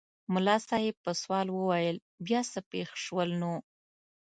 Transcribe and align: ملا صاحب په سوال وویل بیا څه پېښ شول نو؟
ملا 0.33 0.57
صاحب 0.67 0.95
په 1.05 1.11
سوال 1.21 1.47
وویل 1.51 1.97
بیا 2.27 2.41
څه 2.51 2.59
پېښ 2.71 2.89
شول 3.03 3.29
نو؟ 3.41 3.53